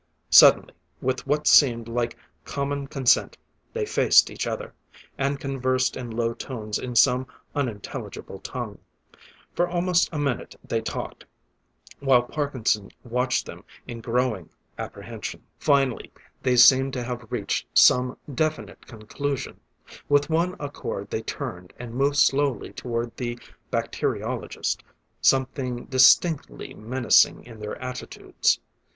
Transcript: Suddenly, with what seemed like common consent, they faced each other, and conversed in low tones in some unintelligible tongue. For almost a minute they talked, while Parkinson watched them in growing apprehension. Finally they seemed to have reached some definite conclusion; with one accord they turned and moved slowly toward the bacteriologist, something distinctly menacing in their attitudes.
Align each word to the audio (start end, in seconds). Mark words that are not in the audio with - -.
Suddenly, 0.31 0.73
with 0.99 1.27
what 1.27 1.45
seemed 1.45 1.87
like 1.87 2.17
common 2.43 2.87
consent, 2.87 3.37
they 3.71 3.85
faced 3.85 4.31
each 4.31 4.47
other, 4.47 4.73
and 5.15 5.39
conversed 5.39 5.95
in 5.95 6.09
low 6.09 6.33
tones 6.33 6.79
in 6.79 6.95
some 6.95 7.27
unintelligible 7.53 8.39
tongue. 8.39 8.79
For 9.53 9.67
almost 9.69 10.09
a 10.11 10.17
minute 10.17 10.55
they 10.63 10.81
talked, 10.81 11.25
while 11.99 12.23
Parkinson 12.23 12.89
watched 13.03 13.45
them 13.45 13.63
in 13.87 14.01
growing 14.01 14.49
apprehension. 14.75 15.43
Finally 15.59 16.11
they 16.41 16.55
seemed 16.55 16.93
to 16.93 17.03
have 17.03 17.31
reached 17.31 17.67
some 17.77 18.17
definite 18.33 18.87
conclusion; 18.87 19.59
with 20.09 20.31
one 20.31 20.55
accord 20.59 21.11
they 21.11 21.21
turned 21.21 21.73
and 21.77 21.93
moved 21.93 22.17
slowly 22.17 22.73
toward 22.73 23.15
the 23.17 23.37
bacteriologist, 23.69 24.81
something 25.21 25.85
distinctly 25.85 26.73
menacing 26.73 27.45
in 27.45 27.59
their 27.59 27.79
attitudes. 27.79 28.59